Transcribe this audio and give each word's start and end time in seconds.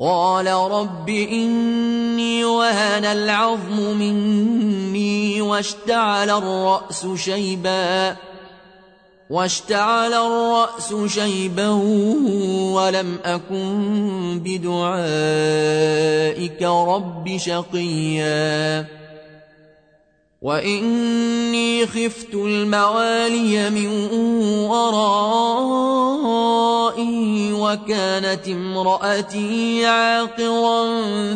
قال 0.00 0.46
رب 0.46 1.08
إني 1.08 2.44
وهن 2.44 3.04
العظم 3.04 3.98
مني 3.98 5.40
واشتعل 5.40 6.30
الرأس 6.30 7.06
شيبا 7.14 8.16
واشتعل 9.30 10.12
الرأس 10.14 10.94
شيبا 11.06 11.68
ولم 12.74 13.18
أكن 13.24 14.40
بدعائك 14.44 15.82
رب 16.62 17.36
شقيا. 17.36 18.86
وإني 20.42 21.86
خفت 21.86 22.34
الموالي 22.34 23.70
من 23.70 24.08
وكانت 27.52 28.48
امرأتي 28.48 29.86
عاقرا 29.86 30.86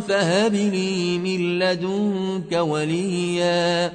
فهب 0.01 0.55
لي 0.55 1.19
من 1.19 1.59
لدنك 1.59 2.53
وليا. 2.53 3.93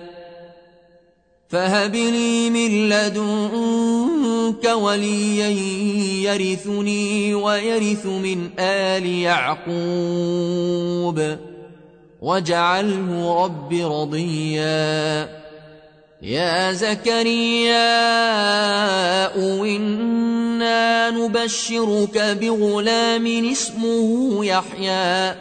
فهب 1.49 1.95
لي 1.95 2.49
من 2.49 2.89
لدنك 2.89 4.65
وليا 4.65 5.49
يرثني 6.31 7.33
ويرث 7.33 8.05
من 8.05 8.49
آل 8.59 9.05
يعقوب. 9.05 9.77
واجعله 12.21 13.43
رب 13.43 13.73
رضيا. 13.73 15.46
يا 16.21 16.73
زكريا 16.73 17.75
إنا 19.63 21.09
نبشرك 21.09 22.37
بغلام 22.41 23.49
اسمه 23.51 24.45
يحيى. 24.45 25.35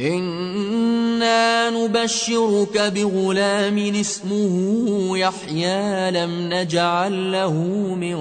إنا 0.00 1.70
نبشرك 1.70 2.78
بغلام 2.78 3.94
اسمه 4.00 5.18
يحيى 5.18 6.10
لم 6.10 6.48
نجعل 6.52 7.32
له 7.32 7.52
من 7.94 8.16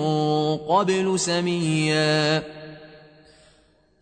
قبل 0.57 1.19
سميا. 1.19 2.43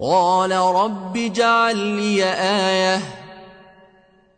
قال 0.00 0.52
رب 0.52 1.16
اجعل 1.16 1.76
لي 1.76 2.24
آية. 2.24 3.00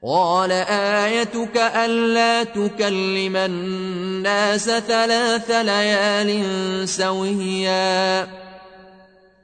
قال 0.06 0.52
آيتك 0.52 1.56
ألا 1.56 2.44
تكلم 2.44 3.36
الناس 3.36 4.64
ثلاث 4.64 5.50
ليال 5.50 6.88
سويا. 6.88 8.28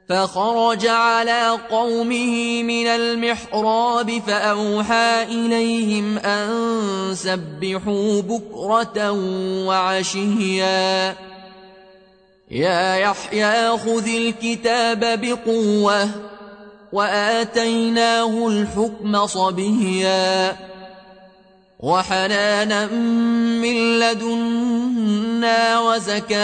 فخرج 0.09 0.87
على 0.87 1.59
قومه 1.69 2.63
من 2.63 2.87
المحراب 2.87 4.21
فأوحى 4.27 5.23
إليهم 5.23 6.17
أن 6.17 6.49
سبحوا 7.13 8.21
بكرة 8.21 9.11
وعشيا. 9.67 11.26
يا 12.51 12.95
يحيى 12.95 13.77
خذ 13.77 14.07
الكتاب 14.07 15.21
بقوة 15.21 16.09
وآتيناه 16.93 18.47
الحكم 18.47 19.25
صبيا 19.27 20.55
وحنانا 21.79 22.85
من 23.61 23.99
لدنا 23.99 25.79
وزكاة 25.79 26.37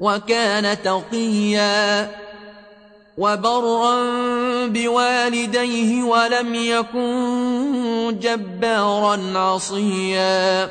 وكان 0.00 0.82
تقيا 0.82 2.10
وبرا 3.18 3.96
بوالديه 4.66 6.02
ولم 6.02 6.54
يكن 6.54 8.18
جبارا 8.20 9.38
عصيا 9.38 10.70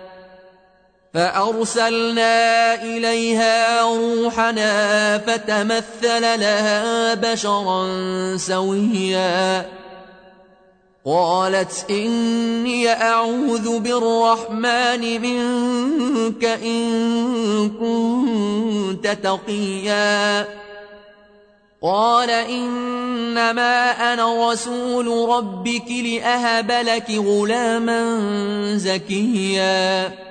فأرسلنا 1.13 2.83
إليها 2.83 3.81
روحنا 3.81 5.17
فتمثل 5.17 6.21
لها 6.21 7.13
بشرا 7.13 7.87
سويا. 8.37 9.65
قالت 11.05 11.85
إني 11.89 12.89
أعوذ 12.89 13.79
بالرحمن 13.79 15.21
منك 15.21 16.45
إن 16.45 17.69
كنت 17.69 19.07
تقيا. 19.07 20.47
قال 21.83 22.29
إنما 22.29 23.91
أنا 24.13 24.51
رسول 24.51 25.29
ربك 25.29 25.91
لأهب 25.91 26.71
لك 26.71 27.11
غلاما 27.11 28.19
زكيا. 28.77 30.30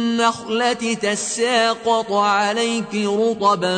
النخلة 0.21 0.93
تساقط 0.93 2.11
عليك 2.11 2.95
رطبا 2.95 3.77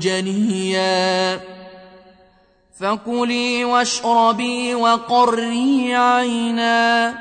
جنيا. 0.00 1.40
فكلي 2.80 3.64
واشربي 3.64 4.74
وقري 4.74 5.94
عينا. 5.94 7.14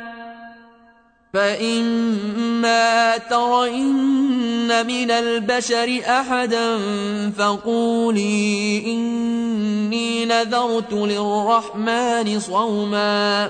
فإما 1.33 3.17
ترين 3.17 4.85
من 4.87 5.11
البشر 5.11 6.01
أحدا 6.07 6.79
فقولي 7.37 8.83
إني 8.85 10.25
نذرت 10.25 10.93
للرحمن 10.93 12.39
صوما. 12.39 13.49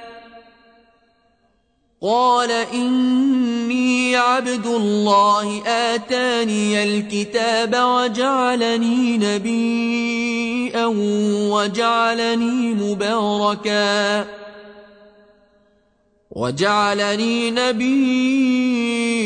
قال 2.03 2.51
إني 2.51 4.15
عبد 4.15 4.65
الله 4.65 5.61
آتاني 5.67 6.83
الكتاب 6.83 7.75
وجعلني 7.75 9.17
نبيا 9.17 10.85
وجعلني 11.51 12.73
مباركا 12.73 14.25
وجعلني 16.31 17.51
نبيا 17.51 18.60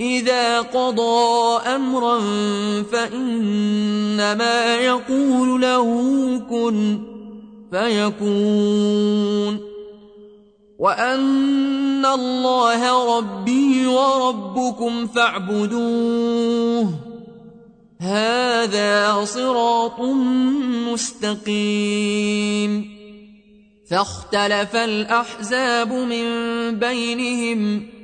إذا 0.00 0.60
قضى 0.60 1.60
أمرا 1.66 2.20
فإنما 2.82 4.76
يقول 4.76 5.62
له 5.62 5.84
كن 6.50 6.98
فيكون. 7.70 9.60
وأن 10.78 12.06
الله 12.06 13.16
ربي 13.18 13.86
وربكم 13.86 15.06
فاعبدوه. 15.06 16.94
هذا 18.00 19.24
صراط 19.24 20.00
مستقيم. 20.92 22.90
فاختلف 23.90 24.76
الأحزاب 24.76 25.92
من 25.92 26.24
بينهم 26.78 27.99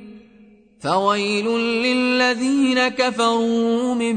فويل 0.79 1.45
للذين 1.59 2.87
كفروا 2.87 3.95
من 3.95 4.15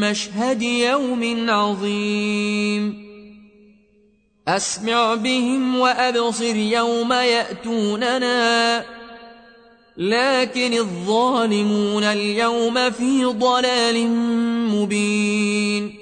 مشهد 0.00 0.62
يوم 0.62 1.50
عظيم. 1.50 3.12
أسمع 4.48 5.14
بهم 5.14 5.78
وأبصر 5.78 6.56
يوم 6.56 7.12
يأتوننا. 7.12 8.84
لكن 9.96 10.72
الظالمون 10.72 12.04
اليوم 12.04 12.90
في 12.90 13.24
ضلال 13.24 14.08
مبين. 14.68 16.01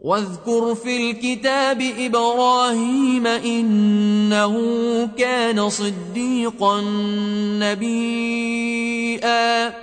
واذكر 0.00 0.74
في 0.74 1.10
الكتاب 1.10 1.82
إبراهيم 1.98 3.26
إنه 3.26 4.54
كان 5.18 5.70
صديقا 5.70 6.80
نبيا. 7.60 9.74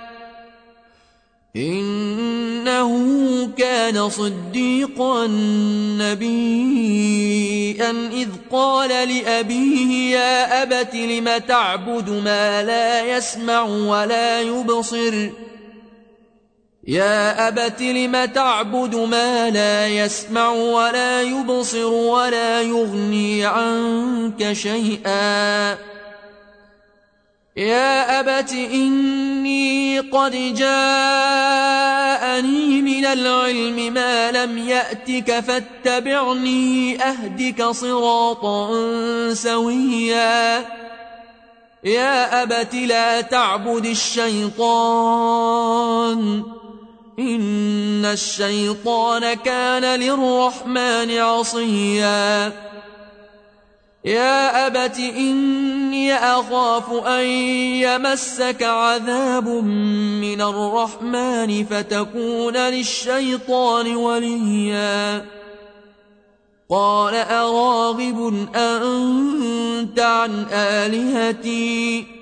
إنه 1.56 2.92
كان 3.56 4.10
صديقا 4.10 5.26
نبيا. 5.98 7.90
إذ 8.12 8.28
قال 8.52 8.88
لأبيه 8.88 10.16
يا 10.16 10.62
أبت 10.62 10.94
لم 10.94 11.30
تعبد 11.48 12.10
ما 12.10 12.62
لا 12.62 13.16
يسمع 13.16 13.62
ولا 13.62 14.40
يبصر؟ 14.40 15.30
يا 16.88 17.48
أبت 17.48 17.82
لم 17.82 18.24
تعبد 18.24 18.94
ما 18.96 19.50
لا 19.50 19.88
يسمع 19.88 20.50
ولا 20.50 21.22
يبصر 21.22 21.92
ولا 21.92 22.62
يغني 22.62 23.46
عنك 23.46 24.52
شيئا. 24.52 25.70
يا 27.56 28.20
أبت 28.20 28.52
إني 28.52 30.00
قد 30.00 30.54
جاءني 30.54 30.82
من 32.82 33.04
العلم 33.04 33.92
ما 33.94 34.32
لم 34.32 34.58
يأتك 34.58 35.40
فاتبعني 35.40 37.02
أهدك 37.02 37.64
صراطا 37.64 38.70
سويا. 39.34 40.64
يا 41.84 42.42
أبت 42.42 42.74
لا 42.74 43.20
تعبد 43.20 43.86
الشيطان. 43.86 44.58
إن 47.18 48.04
الشيطان 48.04 49.34
كان 49.34 50.00
للرحمن 50.00 51.18
عصيا. 51.18 52.52
يا 54.04 54.66
أبت 54.66 54.98
إني 54.98 56.14
أخاف 56.14 56.92
أن 56.92 57.24
يمسك 57.24 58.62
عذاب 58.62 59.48
من 59.48 60.40
الرحمن 60.40 61.64
فتكون 61.64 62.56
للشيطان 62.56 63.96
وليا. 63.96 65.26
قال 66.70 67.14
أراغب 67.14 68.48
أنت 68.54 70.00
عن 70.00 70.46
آلهتي؟ 70.52 72.17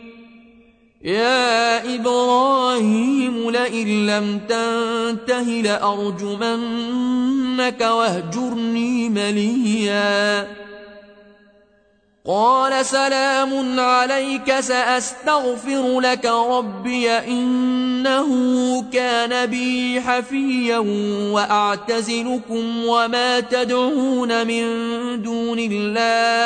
يا 1.05 1.95
إبراهيم 1.95 3.51
لئن 3.51 4.07
لم 4.07 4.41
تنته 4.49 5.43
لأرجمنك 5.43 7.01
واهجرني 7.81 9.09
مليا. 9.09 10.49
قال 12.27 12.87
سلام 12.87 13.81
عليك 13.81 14.61
سأستغفر 14.61 16.01
لك 16.01 16.25
ربي 16.27 17.11
إنه 17.11 18.29
كان 18.93 19.47
بي 19.47 20.01
حفيا 20.01 20.79
وأعتزلكم 21.33 22.85
وما 22.87 23.41
تدعون 23.41 24.47
من 24.47 24.63
دون 25.23 25.59
الله. 25.59 26.46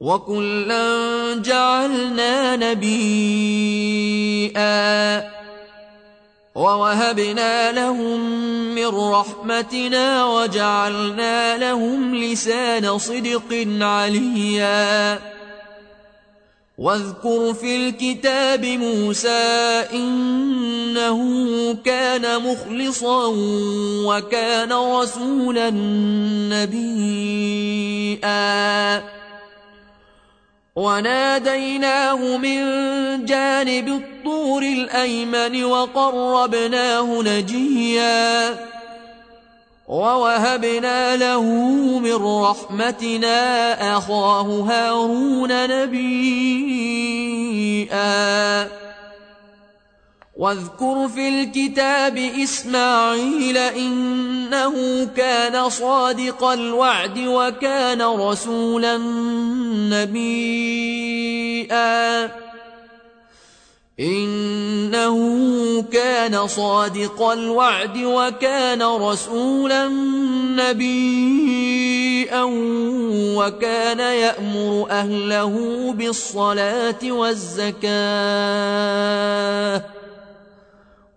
وكلا 0.00 1.34
جعلنا 1.42 2.56
نبيئا 2.56 4.08
ووهبنا 6.54 7.72
لهم 7.72 8.20
من 8.74 8.86
رحمتنا 8.86 10.24
وجعلنا 10.26 11.56
لهم 11.56 12.14
لسان 12.14 12.98
صدق 12.98 13.66
عليا 13.80 15.18
واذكر 16.78 17.54
في 17.54 17.88
الكتاب 17.88 18.64
موسى 18.64 19.84
إنه 19.92 21.18
كان 21.84 22.42
مخلصا 22.42 23.26
وكان 24.06 24.72
رسولا 24.72 25.70
نبيئا 26.50 28.38
وناديناه 30.78 32.36
من 32.36 32.58
جانب 33.24 33.88
الطور 33.88 34.62
الأيمن 34.62 35.64
وقربناه 35.64 37.22
نجيا 37.22 38.56
ووهبنا 39.88 41.16
له 41.16 41.42
من 41.98 42.14
رحمتنا 42.14 43.38
أخاه 43.96 44.42
هارون 44.68 45.48
نبيئا 45.70 46.38
واذكر 50.38 51.08
في 51.08 51.28
الكتاب 51.28 52.16
إسماعيل 52.16 53.56
إنه 53.58 55.04
كان 55.16 55.70
صادق 55.70 56.44
الوعد 56.44 57.18
وكان 57.18 58.02
رسولا 58.02 58.96
نبيئا 59.90 60.78
إنه 64.00 65.18
كان 65.82 66.46
صادق 66.46 67.22
الوعد 67.22 67.96
وكان 67.96 68.82
رسولا 68.82 69.88
نبيئا 70.56 72.42
وكان 73.36 74.00
يأمر 74.00 74.86
أهله 74.90 75.54
بالصلاة 75.92 77.02
والزكاة. 77.04 77.88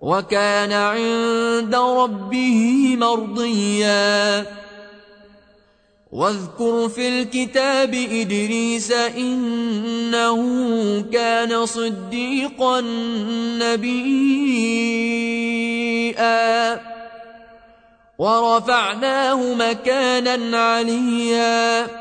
وكان 0.02 0.72
عند 0.72 1.76
ربه 1.76 2.96
مرضيا. 2.98 4.46
واذكر 6.12 6.90
في 6.90 7.08
الكتاب 7.08 7.94
إدريس 7.94 8.92
إنه 8.92 10.38
كان 11.14 11.66
صديقا 11.66 12.82
نبيئا 13.60 14.22
ورفعناه 18.18 19.54
مكانا 19.54 20.58
عليا. 20.58 22.01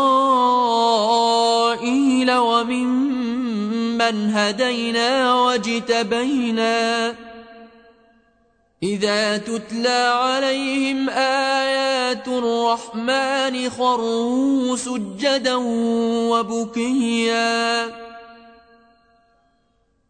وممن 2.31 4.31
هدينا 4.31 5.33
واجتبينا 5.33 7.15
إذا 8.87 9.37
تتلى 9.37 10.13
عليهم 10.15 11.09
آيات 11.09 12.27
الرحمن 12.27 13.69
خروا 13.69 14.75
سجدا 14.75 15.55
وبكيا. 16.31 17.85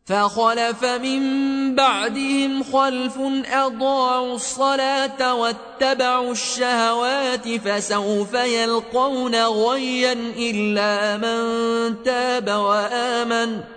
فخلف 0.06 0.86
من 0.86 1.22
بعدهم 1.76 2.64
خلف 2.64 3.18
أضاعوا 3.54 4.36
الصلاة 4.36 5.34
واتبعوا 5.34 6.32
الشهوات 6.32 7.48
فسوف 7.50 8.34
يلقون 8.34 9.36
غيا 9.36 10.14
إلا 10.38 11.18
من 11.18 12.04
تاب 12.04 12.50
وآمن 12.50 13.62
ۖ. 13.74 13.77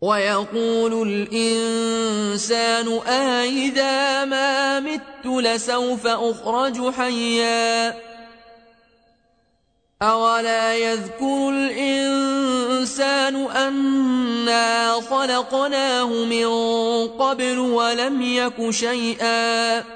ويقول 0.00 1.08
الإنسان 1.08 2.88
آئذا 3.08 4.24
ما 4.24 4.80
مت 4.80 5.26
لسوف 5.26 6.06
أخرج 6.06 6.90
حيا 6.90 7.94
أولا 10.02 10.76
يذكر 10.76 11.48
الإنسان 11.48 13.36
أنا 13.36 14.92
خلقناه 15.10 16.06
من 16.06 16.46
قبل 17.08 17.58
ولم 17.58 18.22
يك 18.22 18.70
شيئا 18.70 19.95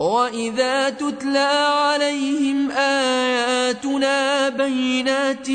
وإذا 0.00 0.90
تتلى 0.90 1.38
عليهم 1.68 2.70
آياتنا 2.70 4.48
بينات 4.48 5.48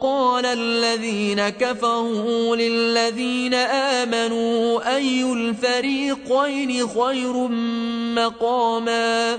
قال 0.00 0.46
الذين 0.46 1.48
كفروا 1.48 2.56
للذين 2.56 3.54
آمنوا 3.54 4.96
أي 4.96 5.32
الفريقين 5.32 6.86
خير 6.88 7.48
مقاما 8.14 9.38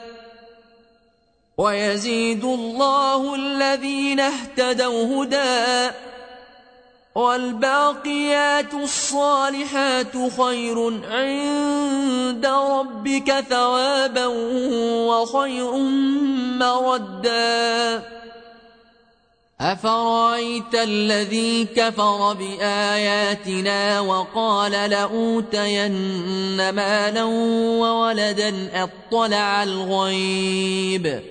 ويزيد 1.61 2.43
الله 2.43 3.35
الذين 3.35 4.19
اهتدوا 4.19 5.23
هدى 5.23 5.93
والباقيات 7.15 8.73
الصالحات 8.73 10.13
خير 10.37 11.01
عند 11.11 12.45
ربك 12.45 13.45
ثوابا 13.49 14.25
وخير 15.07 15.71
مردا. 16.57 18.03
أفرأيت 19.61 20.75
الذي 20.75 21.65
كفر 21.65 22.33
بآياتنا 22.33 23.99
وقال 23.99 24.71
لأوتين 24.71 25.91
مالا 26.69 27.23
وولدا 27.23 28.53
أطلع 28.83 29.63
الغيب 29.63 31.30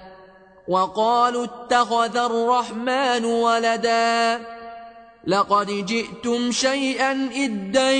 وقالوا 0.67 1.43
اتخذ 1.45 2.17
الرحمن 2.17 3.25
ولدا 3.25 4.41
لقد 5.27 5.85
جئتم 5.85 6.51
شيئا 6.51 7.29
إدا 7.35 7.91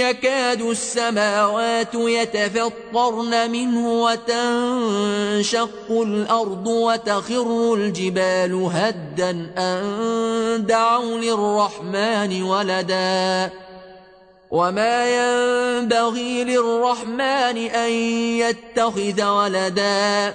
يكاد 0.00 0.62
السماوات 0.62 1.94
يتفطرن 1.94 3.50
منه 3.50 4.02
وتنشق 4.02 5.90
الأرض 5.90 6.66
وتخر 6.66 7.74
الجبال 7.74 8.68
هدا 8.72 9.30
أن 9.58 10.66
دعوا 10.66 11.18
للرحمن 11.18 12.42
ولدا 12.42 13.50
وما 14.50 15.06
ينبغي 15.06 16.44
للرحمن 16.44 17.56
أن 17.56 17.90
يتخذ 17.90 19.24
ولداً 19.24 20.34